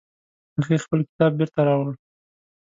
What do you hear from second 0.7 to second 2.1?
خپل کتاب بیرته راوړ